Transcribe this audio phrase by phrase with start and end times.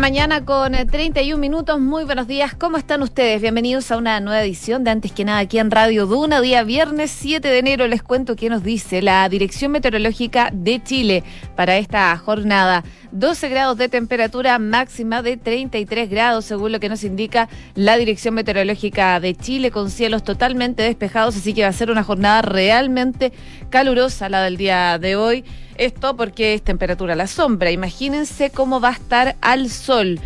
[0.00, 1.78] mañana con 31 eh, minutos.
[1.78, 2.54] Muy buenos días.
[2.54, 3.42] ¿Cómo están ustedes?
[3.42, 6.40] Bienvenidos a una nueva edición de Antes que nada aquí en Radio Duna.
[6.40, 11.22] Día viernes 7 de enero les cuento qué nos dice la Dirección Meteorológica de Chile
[11.54, 12.82] para esta jornada.
[13.12, 18.34] 12 grados de temperatura máxima de 33 grados, según lo que nos indica la Dirección
[18.34, 23.32] Meteorológica de Chile, con cielos totalmente despejados, así que va a ser una jornada realmente
[23.68, 25.44] calurosa la del día de hoy.
[25.80, 27.70] Esto porque es temperatura a la sombra.
[27.70, 30.20] Imagínense cómo va a estar al sol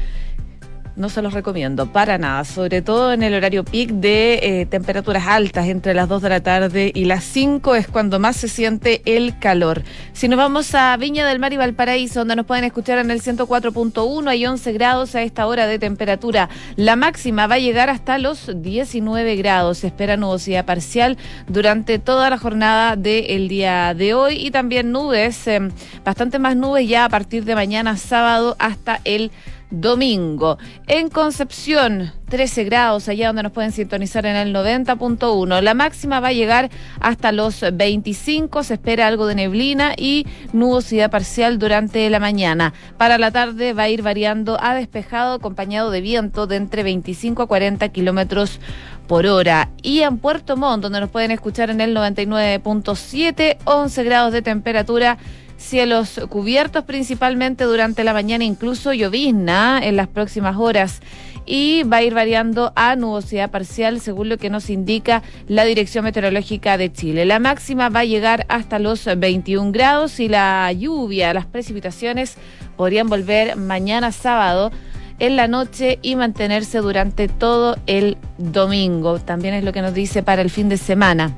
[0.96, 5.26] no se los recomiendo para nada, sobre todo en el horario peak de eh, temperaturas
[5.26, 9.02] altas entre las 2 de la tarde y las 5 es cuando más se siente
[9.04, 9.82] el calor.
[10.12, 13.20] Si nos vamos a Viña del Mar y Valparaíso, donde nos pueden escuchar en el
[13.20, 16.48] 104.1, hay 11 grados a esta hora de temperatura.
[16.76, 19.78] La máxima va a llegar hasta los 19 grados.
[19.78, 21.18] Se espera nubosidad parcial
[21.48, 25.60] durante toda la jornada del día de hoy y también nubes, eh,
[26.04, 29.32] bastante más nubes ya a partir de mañana sábado hasta el
[29.80, 30.58] domingo.
[30.86, 35.60] En Concepción, 13 grados, allá donde nos pueden sintonizar en el 90.1.
[35.60, 41.10] La máxima va a llegar hasta los 25, se espera algo de neblina y nubosidad
[41.10, 42.72] parcial durante la mañana.
[42.96, 47.42] Para la tarde va a ir variando a despejado, acompañado de viento de entre 25
[47.42, 48.60] a 40 kilómetros
[49.06, 49.70] por hora.
[49.82, 55.18] Y en Puerto Montt, donde nos pueden escuchar en el 99.7, 11 grados de temperatura
[55.56, 61.00] cielos cubiertos principalmente durante la mañana, incluso llovizna en las próximas horas
[61.46, 66.04] y va a ir variando a nubosidad parcial según lo que nos indica la Dirección
[66.04, 67.26] Meteorológica de Chile.
[67.26, 72.36] La máxima va a llegar hasta los 21 grados y la lluvia, las precipitaciones
[72.76, 74.70] podrían volver mañana sábado
[75.18, 79.20] en la noche y mantenerse durante todo el domingo.
[79.20, 81.36] También es lo que nos dice para el fin de semana.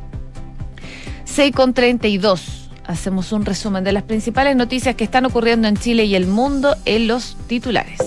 [1.24, 6.04] 6 con 32 hacemos un resumen de las principales noticias que están ocurriendo en Chile
[6.04, 7.98] y el mundo en los titulares.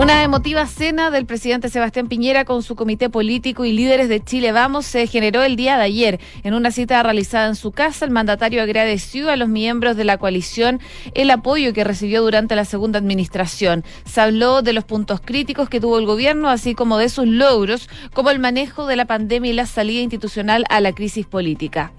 [0.00, 4.50] Una emotiva cena del presidente Sebastián Piñera con su comité político y líderes de Chile
[4.50, 6.20] Vamos se generó el día de ayer.
[6.42, 10.16] En una cita realizada en su casa, el mandatario agradeció a los miembros de la
[10.16, 10.80] coalición
[11.12, 13.84] el apoyo que recibió durante la segunda administración.
[14.06, 17.90] Se habló de los puntos críticos que tuvo el gobierno, así como de sus logros,
[18.14, 21.92] como el manejo de la pandemia y la salida institucional a la crisis política.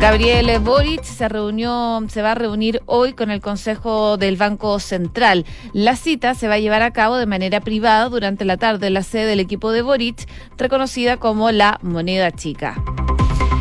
[0.00, 5.44] Gabriel Boric se reunió, se va a reunir hoy con el Consejo del Banco Central.
[5.72, 8.94] La cita se va a llevar a cabo de manera privada durante la tarde en
[8.94, 12.76] la sede del equipo de Boric, reconocida como la moneda chica.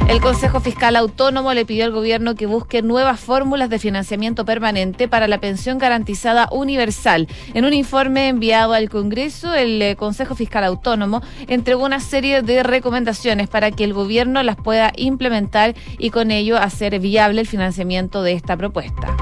[0.08, 5.10] El Consejo Fiscal Autónomo le pidió al gobierno que busque nuevas fórmulas de financiamiento permanente
[5.10, 7.28] para la pensión garantizada universal.
[7.54, 12.64] En un informe enviado al Congreso, el eh, Consejo Fiscal Autónomo entregó una serie de
[12.64, 18.24] recomendaciones para que el gobierno las pueda implementar y con ello hacer viable el financiamiento
[18.24, 19.14] de esta propuesta.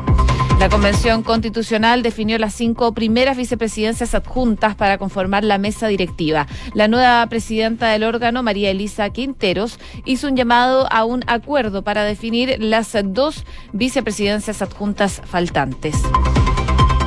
[0.60, 6.48] La Convención Constitucional definió las cinco primeras vicepresidencias adjuntas para conformar la mesa directiva.
[6.74, 12.04] La nueva presidenta del órgano, María Elisa Quinteros, hizo un llamado a un acuerdo para
[12.04, 13.44] definir las dos
[13.74, 15.96] vicepresidencias adjuntas faltantes.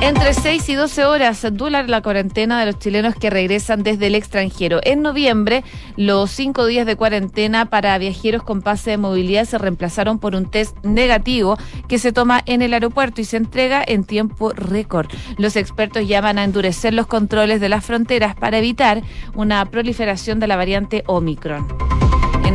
[0.01, 4.15] Entre 6 y 12 horas dura la cuarentena de los chilenos que regresan desde el
[4.15, 4.79] extranjero.
[4.83, 5.63] En noviembre,
[5.97, 10.49] los cinco días de cuarentena para viajeros con pase de movilidad se reemplazaron por un
[10.49, 11.57] test negativo
[11.89, 15.11] que se toma en el aeropuerto y se entrega en tiempo récord.
[15.37, 19.01] Los expertos llaman a endurecer los controles de las fronteras para evitar
[19.35, 21.67] una proliferación de la variante Omicron.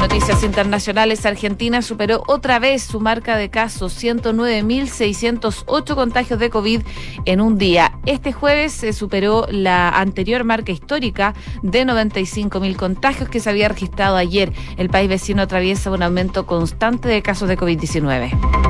[0.04, 6.82] Noticias internacionales, Argentina superó otra vez su marca de casos, 109.608 contagios de COVID
[7.25, 7.98] en un día.
[8.04, 11.32] Este jueves se superó la anterior marca histórica
[11.62, 14.53] de 95.000 contagios que se había registrado ayer.
[14.76, 18.63] El país vecino atraviesa un aumento constante de casos de COVID-19.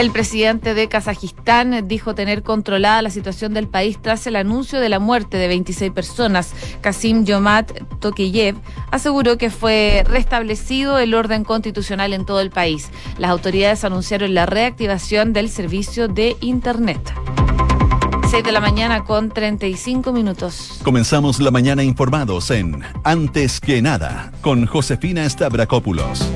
[0.00, 4.88] El presidente de Kazajistán dijo tener controlada la situación del país tras el anuncio de
[4.88, 6.54] la muerte de 26 personas.
[6.80, 7.70] Kasim Yomat
[8.00, 8.56] Tokayev
[8.92, 12.88] aseguró que fue restablecido el orden constitucional en todo el país.
[13.18, 17.12] Las autoridades anunciaron la reactivación del servicio de Internet.
[18.30, 20.80] 6 de la mañana con 35 minutos.
[20.82, 26.26] Comenzamos la mañana informados en Antes que nada con Josefina Stavrakopoulos.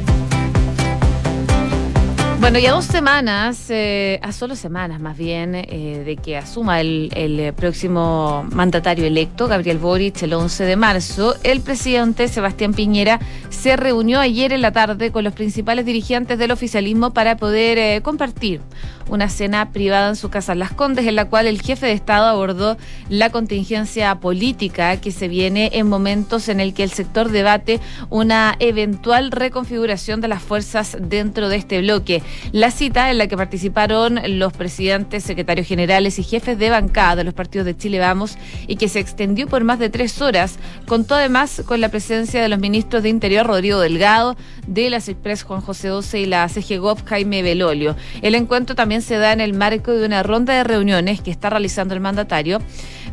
[2.45, 6.79] Bueno, y a dos semanas, eh, a solo semanas más bien, eh, de que asuma
[6.83, 13.19] el, el, próximo mandatario electo, Gabriel Boric, el 11 de marzo, el presidente Sebastián Piñera
[13.49, 18.03] se reunió ayer en la tarde con los principales dirigentes del oficialismo para poder eh,
[18.03, 18.61] compartir
[19.09, 22.27] una cena privada en su casa Las Condes, en la cual el jefe de Estado
[22.27, 22.77] abordó
[23.09, 27.81] la contingencia política que se viene en momentos en el que el sector debate
[28.11, 32.23] una eventual reconfiguración de las fuerzas dentro de este bloque.
[32.53, 37.25] La cita en la que participaron los presidentes, secretarios generales y jefes de bancada de
[37.25, 38.37] los partidos de Chile Vamos
[38.67, 42.49] y que se extendió por más de tres horas, contó además con la presencia de
[42.49, 44.37] los ministros de Interior Rodrigo Delgado,
[44.67, 47.97] de las Express Juan José Doce y la CGGOP Jaime Belolio.
[48.23, 51.51] El encuentro también se da en el marco de una ronda de reuniones que está
[51.51, 52.61] realizando el mandatario,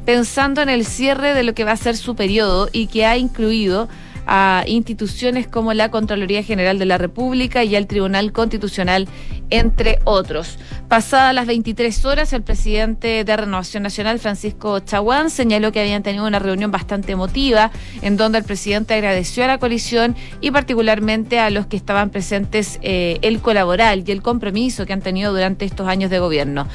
[0.06, 3.18] pensando en el cierre de lo que va a ser su periodo y que ha
[3.18, 3.88] incluido
[4.28, 9.08] a instituciones como la Contraloría General de la República y el Tribunal Constitucional,
[9.52, 10.58] entre otros.
[10.88, 16.26] Pasadas las 23 horas, el presidente de Renovación Nacional, Francisco Chaguán, señaló que habían tenido
[16.26, 17.72] una reunión bastante emotiva,
[18.02, 22.80] en donde el presidente agradeció a la coalición y particularmente a los que estaban presentes
[22.82, 26.68] eh, el colaborar y el compromiso que han tenido durante estos años de gobierno.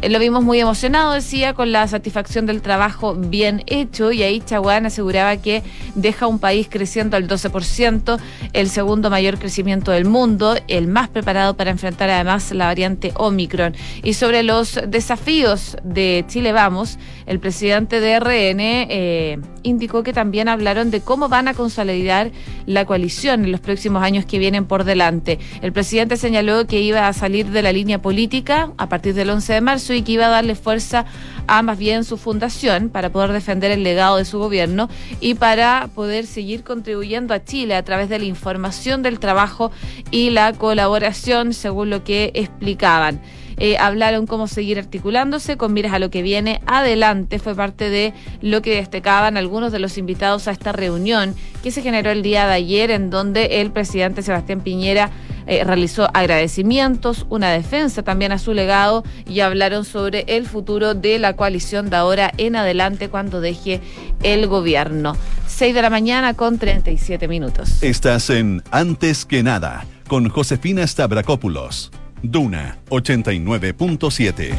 [0.00, 4.40] Eh, lo vimos muy emocionado, decía, con la satisfacción del trabajo bien hecho y ahí
[4.40, 5.62] Chaguán aseguraba que
[5.94, 8.18] deja un país creciendo al 12%,
[8.52, 13.74] el segundo mayor crecimiento del mundo, el más preparado para enfrentar además la variante Omicron.
[14.02, 20.48] Y sobre los desafíos de Chile Vamos, el presidente de RN eh, indicó que también
[20.48, 22.30] hablaron de cómo van a consolidar
[22.66, 25.38] la coalición en los próximos años que vienen por delante.
[25.62, 29.54] El presidente señaló que iba a salir de la línea política a partir del 11
[29.54, 31.04] de marzo y que iba a darle fuerza
[31.46, 34.88] a más bien su fundación para poder defender el legado de su gobierno
[35.20, 39.70] y para poder seguir contribuyendo a Chile a través de la información del trabajo
[40.10, 43.20] y la colaboración, según lo que explicaban.
[43.56, 47.38] Eh, hablaron cómo seguir articulándose con miras a lo que viene adelante.
[47.38, 51.82] Fue parte de lo que destacaban algunos de los invitados a esta reunión que se
[51.82, 55.10] generó el día de ayer en donde el presidente Sebastián Piñera
[55.46, 61.18] eh, realizó agradecimientos, una defensa también a su legado y hablaron sobre el futuro de
[61.18, 63.80] la coalición de ahora en adelante cuando deje
[64.22, 65.16] el gobierno.
[65.46, 67.82] 6 de la mañana con 37 minutos.
[67.82, 71.90] Estás en Antes que nada con Josefina Stavrakopoulos.
[72.22, 74.54] Duna 89.7.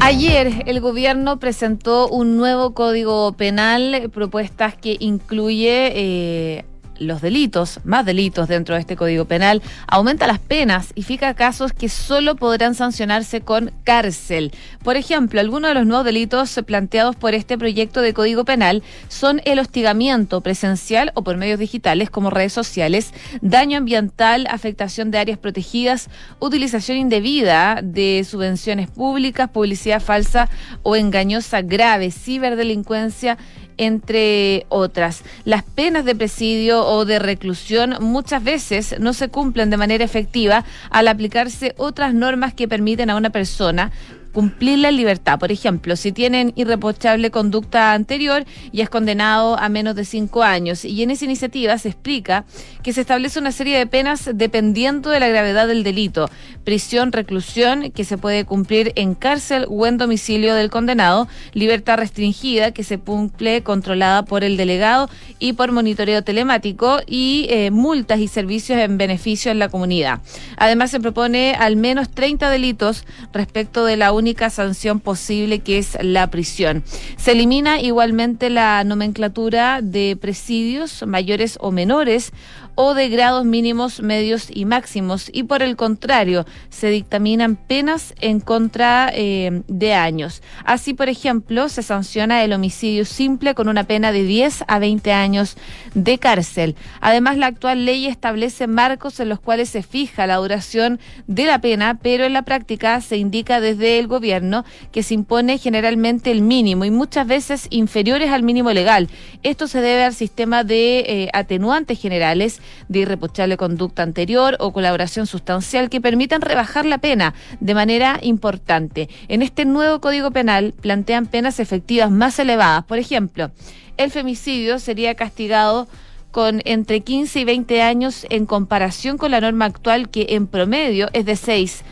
[0.00, 6.64] Ayer el gobierno presentó un nuevo código penal, propuestas que incluye eh,
[7.00, 11.72] los delitos, más delitos dentro de este Código Penal, aumenta las penas y fija casos
[11.72, 14.52] que solo podrán sancionarse con cárcel.
[14.84, 19.40] Por ejemplo, algunos de los nuevos delitos planteados por este proyecto de Código Penal son
[19.44, 25.38] el hostigamiento presencial o por medios digitales como redes sociales, daño ambiental, afectación de áreas
[25.38, 26.08] protegidas,
[26.38, 30.48] utilización indebida de subvenciones públicas, publicidad falsa
[30.82, 33.38] o engañosa grave, ciberdelincuencia
[33.80, 35.22] entre otras.
[35.46, 40.66] Las penas de presidio o de reclusión muchas veces no se cumplen de manera efectiva
[40.90, 43.90] al aplicarse otras normas que permiten a una persona
[44.32, 45.38] cumplir la libertad.
[45.38, 50.84] Por ejemplo, si tienen irreprochable conducta anterior y es condenado a menos de cinco años.
[50.84, 52.44] Y en esa iniciativa se explica
[52.82, 56.30] que se establece una serie de penas dependiendo de la gravedad del delito.
[56.64, 61.28] Prisión, reclusión, que se puede cumplir en cárcel o en domicilio del condenado.
[61.52, 67.00] Libertad restringida, que se cumple controlada por el delegado y por monitoreo telemático.
[67.06, 70.20] Y eh, multas y servicios en beneficio en la comunidad.
[70.56, 75.98] Además, se propone al menos 30 delitos respecto de la única sanción posible que es
[76.00, 76.84] la prisión.
[77.16, 82.32] Se elimina igualmente la nomenclatura de presidios mayores o menores
[82.74, 88.40] o de grados mínimos, medios y máximos y por el contrario se dictaminan penas en
[88.40, 90.42] contra eh, de años.
[90.64, 95.12] Así, por ejemplo, se sanciona el homicidio simple con una pena de 10 a 20
[95.12, 95.56] años
[95.94, 96.76] de cárcel.
[97.00, 101.60] Además, la actual ley establece marcos en los cuales se fija la duración de la
[101.60, 106.42] pena, pero en la práctica se indica desde el gobierno que se impone generalmente el
[106.42, 109.08] mínimo y muchas veces inferiores al mínimo legal.
[109.42, 115.26] Esto se debe al sistema de eh, atenuantes generales de irreprochable conducta anterior o colaboración
[115.26, 119.08] sustancial que permitan rebajar la pena de manera importante.
[119.28, 122.84] En este nuevo Código Penal plantean penas efectivas más elevadas.
[122.84, 123.50] Por ejemplo,
[123.96, 125.88] el femicidio sería castigado
[126.30, 131.08] con entre 15 y 20 años en comparación con la norma actual que en promedio
[131.12, 131.82] es de 6.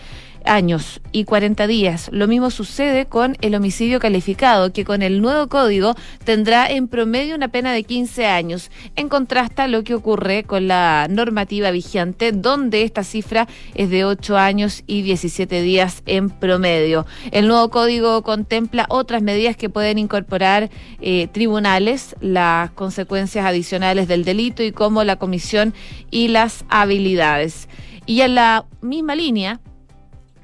[0.45, 2.11] Años y 40 días.
[2.12, 7.35] Lo mismo sucede con el homicidio calificado, que con el nuevo código tendrá en promedio
[7.35, 12.33] una pena de 15 años, en contraste a lo que ocurre con la normativa vigente,
[12.33, 17.07] donde esta cifra es de 8 años y 17 días en promedio.
[17.30, 24.25] El nuevo código contempla otras medidas que pueden incorporar eh, tribunales, las consecuencias adicionales del
[24.25, 25.75] delito y como la comisión
[26.11, 27.68] y las habilidades.
[28.07, 29.61] Y en la misma línea,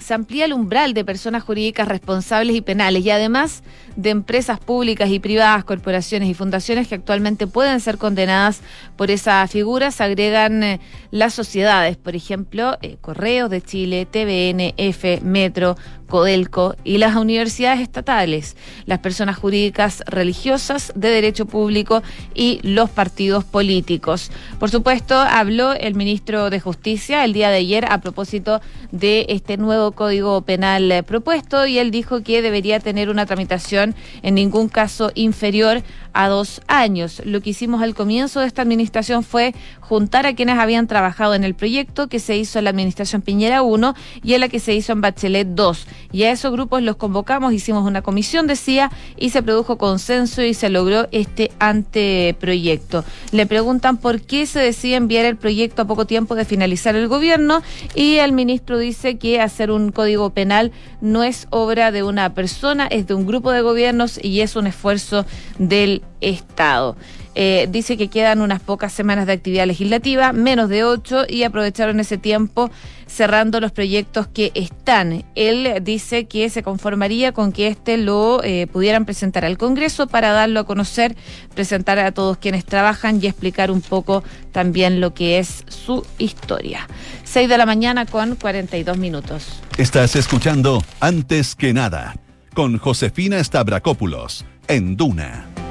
[0.04, 3.62] se amplía el umbral de personas jurídicas responsables y penales y además
[3.96, 8.60] de empresas públicas y privadas, corporaciones y fundaciones que actualmente pueden ser condenadas
[8.96, 10.80] por esa figura, se agregan eh,
[11.10, 17.80] las sociedades, por ejemplo, eh, Correos de Chile, TVN, F, Metro, Codelco y las universidades
[17.80, 22.02] estatales, las personas jurídicas religiosas de derecho público
[22.34, 24.30] y los partidos políticos.
[24.60, 28.60] Por supuesto, habló el ministro de Justicia el día de ayer a propósito
[28.92, 33.94] de este nuevo código penal eh, propuesto y él dijo que debería tener una tramitación
[34.22, 35.82] en ningún caso inferior
[36.14, 37.20] a dos años.
[37.24, 41.44] Lo que hicimos al comienzo de esta administración fue juntar a quienes habían trabajado en
[41.44, 44.74] el proyecto que se hizo en la administración Piñera 1 y en la que se
[44.74, 45.86] hizo en Bachelet 2.
[46.12, 50.54] Y a esos grupos los convocamos, hicimos una comisión, decía, y se produjo consenso y
[50.54, 53.04] se logró este anteproyecto.
[53.32, 57.08] Le preguntan por qué se decide enviar el proyecto a poco tiempo de finalizar el
[57.08, 57.62] gobierno
[57.94, 62.86] y el ministro dice que hacer un código penal no es obra de una persona,
[62.86, 65.26] es de un grupo de gobiernos y es un esfuerzo
[65.58, 66.96] del Estado.
[67.36, 71.98] Eh, dice que quedan unas pocas semanas de actividad legislativa, menos de ocho, y aprovecharon
[71.98, 72.70] ese tiempo
[73.06, 75.24] cerrando los proyectos que están.
[75.34, 80.32] Él dice que se conformaría con que este lo eh, pudieran presentar al Congreso para
[80.32, 81.16] darlo a conocer,
[81.54, 86.88] presentar a todos quienes trabajan y explicar un poco también lo que es su historia.
[87.24, 89.60] Seis de la mañana con 42 minutos.
[89.76, 92.14] Estás escuchando Antes que nada
[92.54, 95.63] con Josefina Stavrakopoulos en Duna.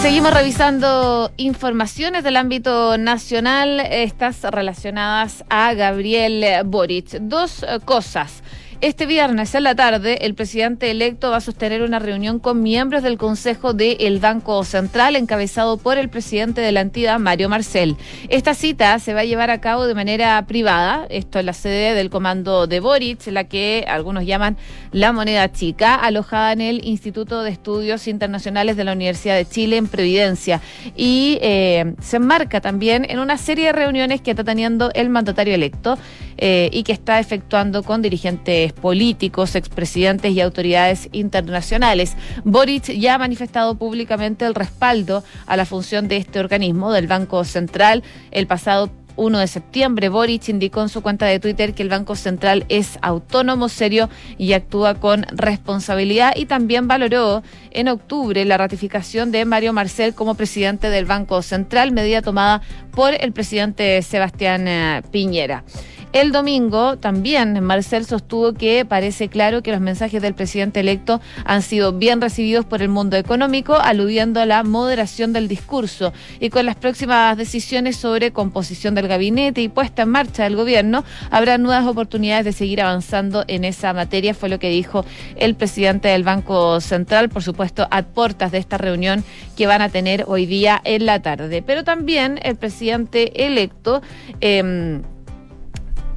[0.00, 7.18] Seguimos revisando informaciones del ámbito nacional, estas relacionadas a Gabriel Boric.
[7.20, 8.44] Dos cosas.
[8.80, 13.02] Este viernes en la tarde, el presidente electo va a sostener una reunión con miembros
[13.02, 17.96] del Consejo del Banco Central, encabezado por el presidente de la entidad, Mario Marcel.
[18.28, 21.94] Esta cita se va a llevar a cabo de manera privada, esto es la sede
[21.94, 24.56] del comando de Boric, la que algunos llaman
[24.92, 29.76] la moneda chica, alojada en el Instituto de Estudios Internacionales de la Universidad de Chile
[29.76, 30.60] en Previdencia.
[30.96, 35.56] Y eh, se enmarca también en una serie de reuniones que está teniendo el mandatario
[35.56, 35.98] electo
[36.40, 42.16] eh, y que está efectuando con dirigentes políticos, expresidentes y autoridades internacionales.
[42.44, 47.44] Boric ya ha manifestado públicamente el respaldo a la función de este organismo, del Banco
[47.44, 50.08] Central, el pasado 1 de septiembre.
[50.08, 54.08] Boric indicó en su cuenta de Twitter que el Banco Central es autónomo, serio
[54.38, 60.34] y actúa con responsabilidad y también valoró en octubre la ratificación de Mario Marcel como
[60.34, 65.64] presidente del Banco Central, medida tomada por el presidente Sebastián eh, Piñera.
[66.12, 71.60] El domingo también Marcel sostuvo que parece claro que los mensajes del presidente electo han
[71.60, 76.14] sido bien recibidos por el mundo económico, aludiendo a la moderación del discurso.
[76.40, 81.04] Y con las próximas decisiones sobre composición del gabinete y puesta en marcha del gobierno,
[81.30, 85.04] habrá nuevas oportunidades de seguir avanzando en esa materia, fue lo que dijo
[85.36, 89.24] el presidente del Banco Central, por supuesto, a puertas de esta reunión
[89.58, 91.60] que van a tener hoy día en la tarde.
[91.60, 94.00] Pero también el presidente electo...
[94.40, 95.02] Eh,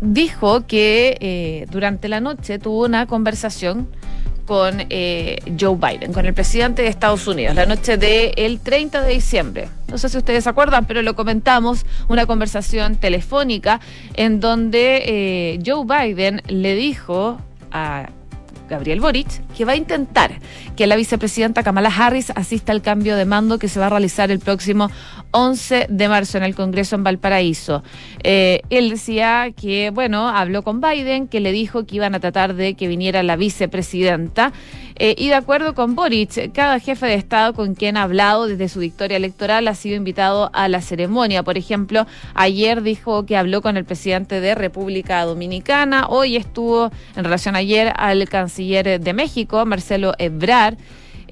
[0.02, 3.88] dijo que eh, durante la noche tuvo una conversación
[4.46, 9.14] con eh, Joe Biden, con el presidente de Estados Unidos, la noche del 30 de
[9.14, 9.70] diciembre.
[9.88, 13.80] No sé si ustedes se acuerdan, pero lo comentamos, una conversación telefónica
[14.16, 17.40] en donde eh, Joe Biden le dijo
[17.72, 18.10] a
[18.72, 20.32] Gabriel Boric, que va a intentar
[20.78, 24.32] que la vicepresidenta Kamala Harris asista al cambio de mando que se va a realizar
[24.32, 24.90] el próximo
[25.32, 27.84] 11 de marzo en el Congreso en Valparaíso.
[28.24, 32.56] Eh, él decía que, bueno, habló con Biden, que le dijo que iban a tratar
[32.56, 34.54] de que viniera la vicepresidenta.
[34.98, 38.70] Eh, y de acuerdo con Boric, cada jefe de Estado con quien ha hablado desde
[38.70, 41.44] su victoria electoral ha sido invitado a la ceremonia.
[41.44, 47.24] Por ejemplo, ayer dijo que habló con el presidente de República Dominicana, hoy estuvo en
[47.24, 50.78] relación ayer al canciller de México, Marcelo Ebrard.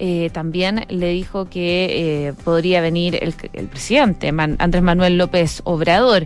[0.02, 6.26] Eh, también le dijo que eh, podría venir el, presidente Andrés Manuel López Obrador.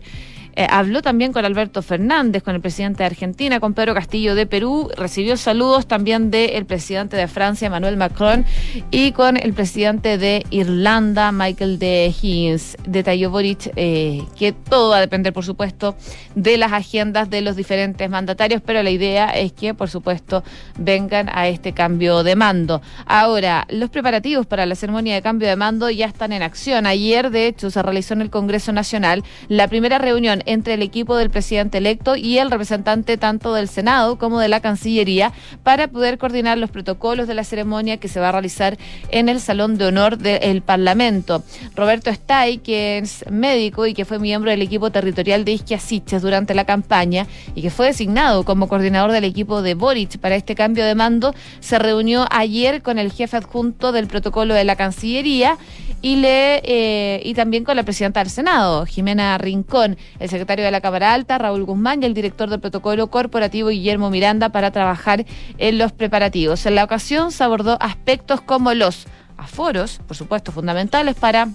[0.56, 4.46] Eh, habló también con Alberto Fernández, con el presidente de Argentina, con Pedro Castillo de
[4.46, 8.46] Perú, recibió saludos también del presidente de Francia, Emmanuel Macron,
[8.92, 12.78] y con el presidente de Irlanda, Michael de Higgins.
[12.86, 15.96] Detalló Boric eh, que todo va a depender, por supuesto,
[16.36, 20.44] de las agendas de los diferentes mandatarios, pero la idea es que, por supuesto,
[20.78, 22.82] vengan a este cambio de mando.
[23.08, 26.86] Ahora, los preparativos para la ceremonia de cambio de mando ya están en acción.
[26.86, 31.16] Ayer, de hecho, se realizó en el Congreso Nacional la primera reunión entre el equipo
[31.16, 35.34] del presidente electo y el representante tanto del Senado como de la Cancillería
[35.64, 38.78] para poder coordinar los protocolos de la ceremonia que se va a realizar
[39.10, 41.44] en el Salón de Honor del Parlamento.
[41.76, 46.54] Roberto Stay, que es médico y que fue miembro del equipo territorial de Isquiasiches durante
[46.54, 50.86] la campaña y que fue designado como coordinador del equipo de Boric para este cambio
[50.86, 55.58] de mando, se reunió ayer con el jefe adjunto del protocolo de la Cancillería
[56.06, 61.14] eh, y también con la presidenta del Senado, Jimena Rincón, el secretario de la Cámara
[61.14, 65.26] Alta, Raúl Guzmán, y el director del protocolo corporativo, Guillermo Miranda, para trabajar
[65.58, 66.66] en los preparativos.
[66.66, 69.06] En la ocasión se abordó aspectos como los
[69.38, 71.48] aforos, por supuesto, fundamentales para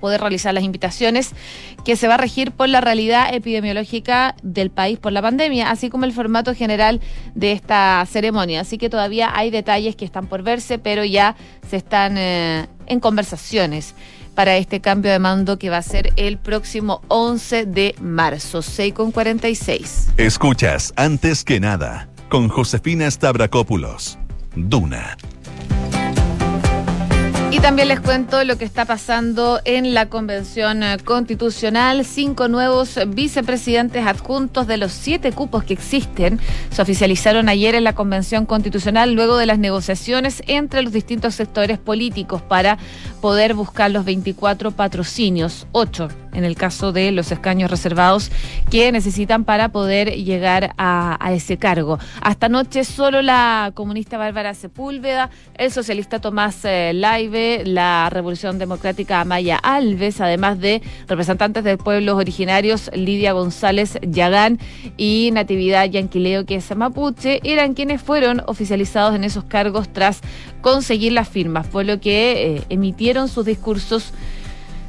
[0.00, 1.32] poder realizar las invitaciones
[1.84, 5.90] que se va a regir por la realidad epidemiológica del país por la pandemia, así
[5.90, 7.00] como el formato general
[7.34, 8.62] de esta ceremonia.
[8.62, 11.36] Así que todavía hay detalles que están por verse, pero ya
[11.68, 13.94] se están eh, en conversaciones
[14.34, 18.92] para este cambio de mando que va a ser el próximo 11 de marzo, 6
[18.92, 20.08] con 46.
[20.16, 24.18] Escuchas antes que nada con Josefina Stavrakopoulos.
[24.54, 25.16] Duna
[27.52, 32.04] y también les cuento lo que está pasando en la Convención eh, Constitucional.
[32.04, 36.38] Cinco nuevos vicepresidentes adjuntos de los siete cupos que existen
[36.70, 41.78] se oficializaron ayer en la Convención Constitucional luego de las negociaciones entre los distintos sectores
[41.78, 42.78] políticos para
[43.20, 48.30] poder buscar los 24 patrocinios, ocho en el caso de los escaños reservados
[48.70, 51.98] que necesitan para poder llegar a, ese cargo.
[52.20, 56.92] Hasta anoche solo la comunista Bárbara Sepúlveda, el socialista Tomás eh,
[57.64, 64.58] La Revolución Democrática Amaya Alves, además de representantes de pueblos originarios Lidia González Yagán
[64.96, 70.20] y Natividad Yanquileo, que es mapuche, eran quienes fueron oficializados en esos cargos tras
[70.60, 74.12] conseguir las firmas, por lo que eh, emitieron sus discursos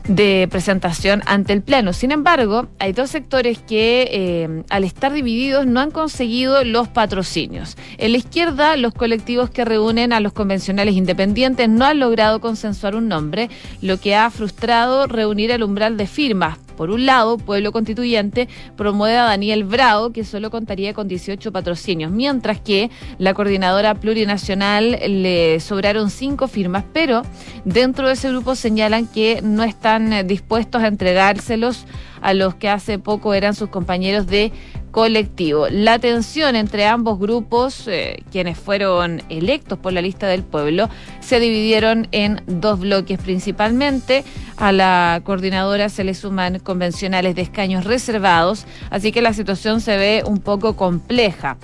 [0.08, 1.94] de presentación ante el Pleno.
[1.94, 7.78] Sin embargo, hay dos sectores que, eh, al estar divididos, no han conseguido los patrocinios.
[7.98, 12.96] En la izquierda, los colectivos que reúnen a los convencionales independientes no han logrado consensuar
[12.96, 13.50] un nombre,
[13.82, 19.16] lo que ha frustrado reunir el umbral de firmas por un lado, Pueblo Constituyente promueve
[19.16, 25.60] a Daniel Bravo, que solo contaría con 18 patrocinios, mientras que la coordinadora plurinacional le
[25.60, 27.22] sobraron cinco firmas, pero
[27.66, 31.86] dentro de ese grupo señalan que no están dispuestos a entregárselos
[32.20, 34.52] a los que hace poco eran sus compañeros de
[34.92, 35.68] colectivo.
[35.70, 41.40] La tensión entre ambos grupos, eh, quienes fueron electos por la lista del pueblo, se
[41.40, 44.24] dividieron en dos bloques principalmente.
[44.58, 49.98] A la coordinadora se le suman convencionales de escaños reservados, así que la situación se
[49.98, 51.58] ve un poco compleja.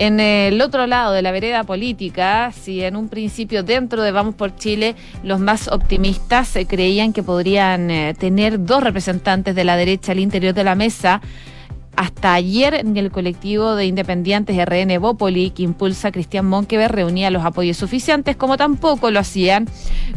[0.00, 4.34] En el otro lado de la vereda política, si en un principio dentro de Vamos
[4.34, 9.76] por Chile los más optimistas se creían que podrían eh, tener dos representantes de la
[9.76, 11.20] derecha al interior de la mesa,
[11.96, 17.44] hasta ayer en el colectivo de independientes RN Bópoli, que impulsa Cristian Monkever, reunía los
[17.44, 19.68] apoyos suficientes, como tampoco lo hacían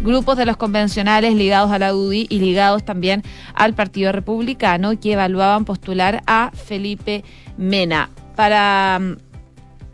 [0.02, 5.14] grupos de los convencionales ligados a la UDI y ligados también al Partido Republicano, que
[5.14, 7.24] evaluaban postular a Felipe
[7.58, 8.10] Mena.
[8.36, 9.00] Para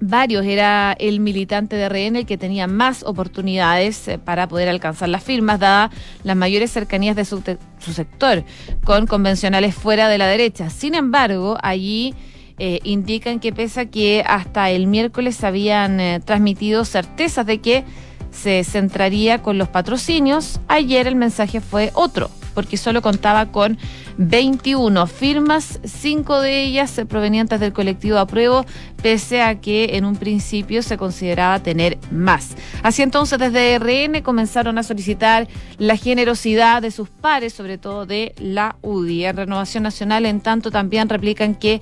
[0.02, 5.10] varios era el militante de RN el que tenía más oportunidades eh, para poder alcanzar
[5.10, 5.92] las firmas, dadas
[6.24, 7.42] las mayores cercanías de su,
[7.80, 8.44] sector,
[8.84, 10.70] con convencionales fuera de la derecha.
[10.70, 12.14] Sin embargo, allí
[12.58, 17.84] eh, indican que pese a que hasta el miércoles habían eh, transmitido certezas de que
[18.32, 23.78] se centraría con los patrocinios, ayer el mensaje fue otro, porque solo contaba con
[24.18, 28.66] 21 firmas, cinco de ellas provenientes del colectivo Apruebo,
[29.02, 32.58] pese a que en un principio se consideraba tener más.
[32.84, 38.36] Así entonces desde RN comenzaron a solicitar la generosidad de sus pares, sobre todo de
[38.38, 39.24] la UDI.
[39.24, 41.80] En Renovación Nacional, en tanto, también replican que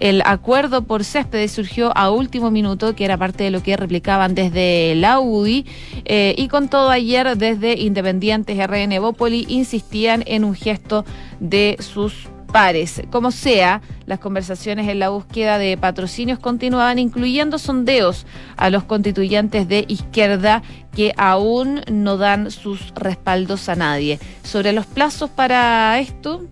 [0.00, 4.34] el acuerdo por céspedes surgió a último minuto, que era parte de lo que replicaban
[4.34, 5.66] desde la UDI,
[6.06, 11.04] eh, y con todo ayer desde Independientes RN Bópoli insistían en un gesto
[11.38, 13.02] de sus pares.
[13.10, 19.68] Como sea, las conversaciones en la búsqueda de patrocinios continuaban incluyendo sondeos a los constituyentes
[19.68, 20.62] de izquierda
[20.94, 24.18] que aún no dan sus respaldos a nadie.
[24.42, 26.44] Sobre los plazos para esto,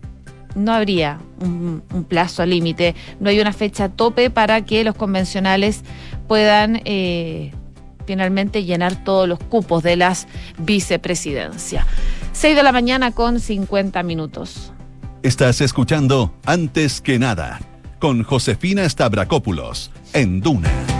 [0.54, 5.82] no habría un, plazo límite, no hay una fecha tope para que los convencionales
[6.26, 7.52] puedan eh,
[8.06, 10.26] finalmente llenar todos los cupos de las
[10.58, 11.84] vicepresidencias.
[12.32, 14.72] 6 de la mañana con 50 minutos.
[15.22, 17.60] Estás escuchando Antes que nada
[17.98, 20.97] con Josefina Stavrakopoulos en Duna.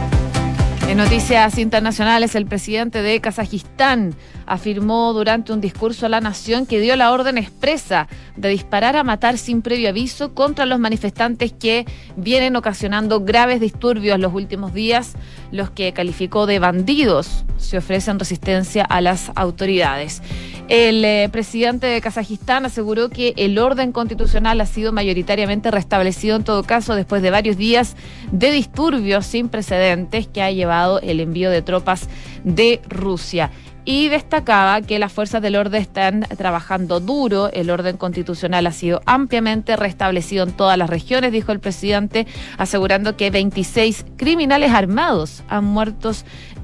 [0.87, 4.15] En noticias internacionales, el presidente de Kazajistán
[4.47, 9.05] afirmó durante un discurso a la nación que dio la orden expresa de disparar a
[9.05, 11.85] matar sin previo aviso contra los manifestantes que
[12.17, 15.15] vienen ocasionando graves disturbios los últimos días,
[15.53, 20.23] los que calificó de bandidos, se ofrecen resistencia a las autoridades.
[20.69, 26.45] El eh, presidente de Kazajistán aseguró que el orden constitucional ha sido mayoritariamente restablecido en
[26.45, 27.97] todo caso después de varios días
[28.33, 30.68] de disturbios sin precedentes que ha llevado
[31.03, 32.09] el envío de tropas
[32.45, 33.51] de Rusia
[33.91, 37.51] y destacaba que las fuerzas del orden están trabajando duro.
[37.51, 42.27] El orden constitucional ha sido ampliamente restablecido en todas las regiones, dijo el presidente,
[42.59, 46.13] asegurando que 26 criminales armados han muerto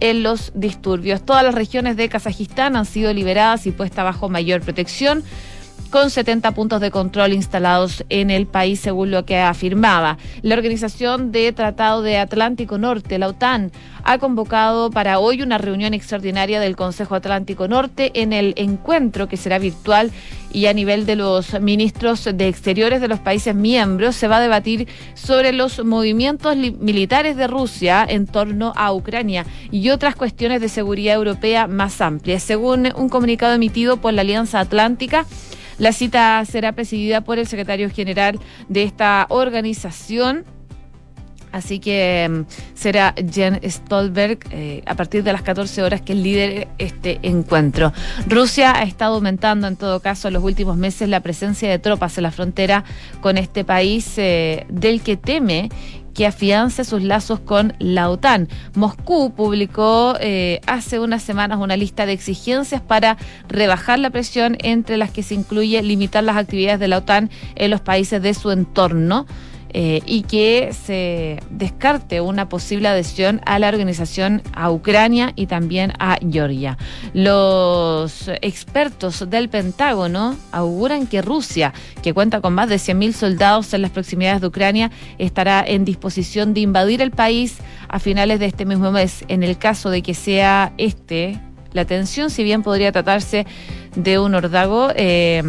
[0.01, 1.25] en los disturbios.
[1.25, 5.25] Todas las regiones de Kazajistán han sido liberadas y puestas bajo mayor protección
[5.95, 10.19] con 70 puntos de control instalados en el país, según lo que afirmaba.
[10.43, 13.71] La Organización de Tratado de Atlántico Norte, la OTAN,
[14.03, 19.37] ha convocado para hoy una reunión extraordinaria del Consejo Atlántico Norte en el encuentro que
[19.37, 20.11] será virtual
[20.53, 24.41] y a nivel de los ministros de Exteriores de los países miembros se va a
[24.41, 30.69] debatir sobre los movimientos militares de Rusia en torno a Ucrania y otras cuestiones de
[30.69, 32.43] seguridad europea más amplias.
[32.43, 35.25] Según un comunicado emitido por la Alianza Atlántica,
[35.79, 40.45] la cita será presidida por el secretario general de esta organización.
[41.53, 42.41] Así que mm,
[42.75, 47.93] será Jen Stolberg eh, a partir de las 14 horas que lidere este encuentro.
[48.29, 52.19] Rusia ha estado aumentando en todo caso en los últimos meses la presencia de tropas
[52.19, 52.83] en la frontera
[53.21, 55.69] con este país eh, del que teme
[56.15, 58.49] que afiance sus lazos con la OTAN.
[58.75, 63.17] Moscú publicó eh, hace unas semanas una lista de exigencias para
[63.49, 67.71] rebajar la presión entre las que se incluye limitar las actividades de la OTAN en
[67.71, 69.27] los países de su entorno.
[69.77, 75.93] Eh, y que se descarte una posible adhesión a la organización a Ucrania y también
[75.99, 76.79] a Georgia.
[77.13, 83.83] Los expertos del Pentágono auguran que Rusia, que cuenta con más de 100.000 soldados en
[83.83, 87.57] las proximidades de Ucrania, estará en disposición de invadir el país
[87.89, 89.25] a finales de este mismo mes.
[89.27, 91.41] En el caso de que sea este
[91.73, 93.45] la tensión, si bien podría tratarse
[93.97, 95.43] de un ordago, eh,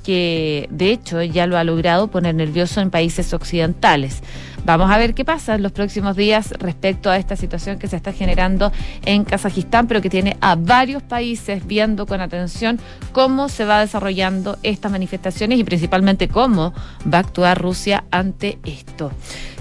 [0.00, 4.22] que de hecho ya lo ha logrado poner nervioso en países occidentales.
[4.64, 7.96] Vamos a ver qué pasa en los próximos días respecto a esta situación que se
[7.96, 8.72] está generando
[9.04, 12.78] en Kazajistán, pero que tiene a varios países viendo con atención
[13.12, 16.74] cómo se va desarrollando estas manifestaciones y principalmente cómo
[17.12, 19.12] va a actuar Rusia ante esto.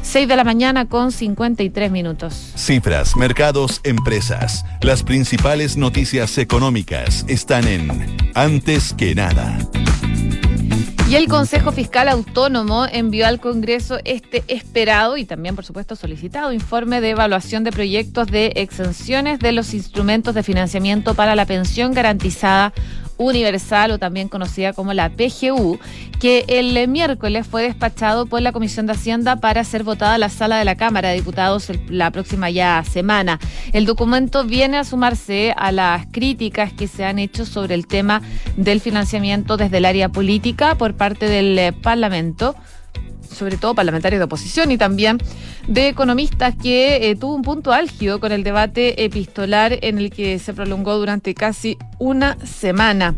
[0.02, 2.54] 6 de la mañana con 53 minutos.
[2.56, 4.66] Cifras, mercados, empresas.
[4.82, 9.58] Las principales noticias económicas están en Antes que nada.
[11.10, 16.54] Y el Consejo Fiscal Autónomo envió al Congreso este esperado y también, por supuesto, solicitado
[16.54, 21.96] informe de evaluación de proyectos de exenciones de los instrumentos de financiamiento para la pensión
[21.96, 22.74] garantizada
[23.20, 25.78] universal o también conocida como la PGU,
[26.20, 30.30] que el miércoles fue despachado por la Comisión de Hacienda para ser votada en la
[30.30, 33.40] sala de la Cámara de Diputados la próxima ya semana.
[33.74, 38.22] El documento viene a sumarse a las críticas que se han hecho sobre el tema
[38.56, 42.56] del financiamiento desde el área política por parte del eh, Parlamento
[43.40, 45.18] sobre todo parlamentarios de oposición y también
[45.68, 50.38] de economistas, que eh, tuvo un punto álgido con el debate epistolar en el que
[50.38, 53.16] se prolongó durante casi una semana.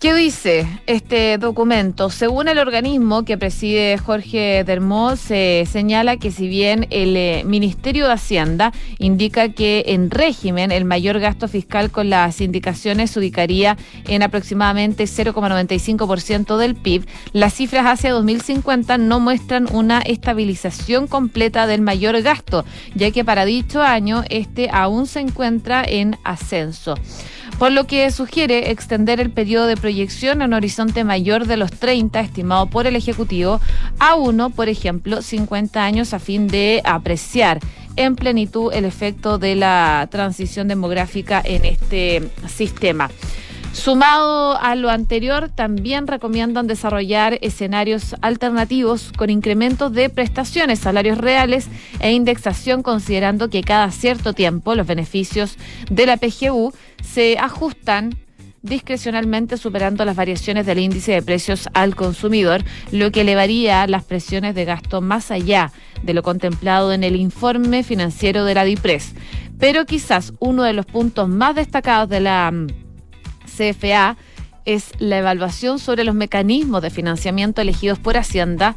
[0.00, 2.08] ¿Qué dice este documento?
[2.08, 8.06] Según el organismo que preside Jorge Dermos, se señala que si bien el eh, Ministerio
[8.06, 13.76] de Hacienda indica que en régimen el mayor gasto fiscal con las indicaciones se ubicaría
[14.06, 21.80] en aproximadamente 0,95% del PIB, las cifras hacia 2050 no muestran una estabilización completa del
[21.80, 26.94] mayor gasto, ya que para dicho año este aún se encuentra en ascenso
[27.58, 31.72] por lo que sugiere extender el periodo de proyección a un horizonte mayor de los
[31.72, 33.60] 30 estimado por el Ejecutivo
[33.98, 37.58] a uno, por ejemplo, 50 años a fin de apreciar
[37.96, 43.10] en plenitud el efecto de la transición demográfica en este sistema.
[43.72, 51.68] Sumado a lo anterior, también recomiendan desarrollar escenarios alternativos con incrementos de prestaciones, salarios reales
[52.00, 55.56] e indexación, considerando que cada cierto tiempo los beneficios
[55.90, 58.18] de la PGU se ajustan
[58.62, 64.54] discrecionalmente superando las variaciones del índice de precios al consumidor, lo que elevaría las presiones
[64.54, 69.14] de gasto más allá de lo contemplado en el informe financiero de la DIPRES.
[69.58, 72.87] Pero quizás uno de los puntos más destacados de la mm,
[73.58, 74.16] CFA
[74.64, 78.76] es la evaluación sobre los mecanismos de financiamiento elegidos por Hacienda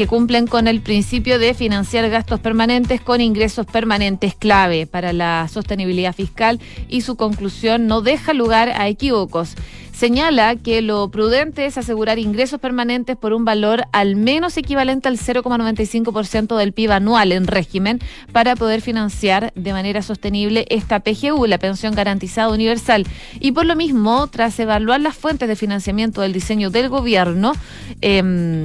[0.00, 5.46] que cumplen con el principio de financiar gastos permanentes con ingresos permanentes clave para la
[5.52, 6.58] sostenibilidad fiscal
[6.88, 9.56] y su conclusión no deja lugar a equívocos.
[9.92, 15.18] Señala que lo prudente es asegurar ingresos permanentes por un valor al menos equivalente al
[15.18, 18.00] 0,95% del PIB anual en régimen
[18.32, 23.06] para poder financiar de manera sostenible esta PGU, la pensión garantizada universal.
[23.38, 27.52] Y por lo mismo, tras evaluar las fuentes de financiamiento del diseño del gobierno,
[28.00, 28.64] eh,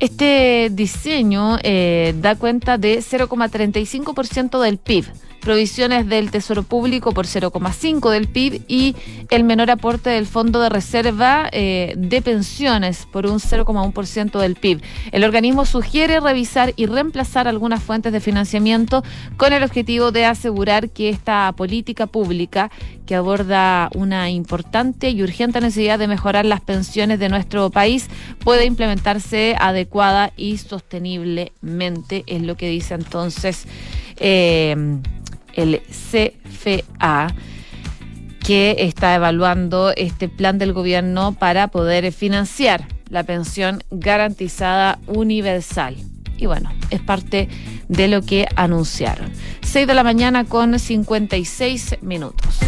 [0.00, 5.06] este diseño eh, da cuenta de 0,35% del PIB
[5.44, 8.96] provisiones del Tesoro Público por 0,5 del PIB y
[9.30, 14.80] el menor aporte del Fondo de Reserva eh, de Pensiones por un 0,1% del PIB.
[15.12, 19.04] El organismo sugiere revisar y reemplazar algunas fuentes de financiamiento
[19.36, 22.70] con el objetivo de asegurar que esta política pública
[23.06, 28.08] que aborda una importante y urgente necesidad de mejorar las pensiones de nuestro país
[28.42, 33.66] puede implementarse adecuada y sosteniblemente, es lo que dice entonces.
[34.16, 34.74] Eh,
[35.56, 37.34] el CFA
[38.44, 45.96] que está evaluando este plan del gobierno para poder financiar la pensión garantizada universal.
[46.36, 47.48] Y bueno, es parte
[47.88, 49.32] de lo que anunciaron.
[49.62, 52.58] 6 de la mañana con 56 minutos.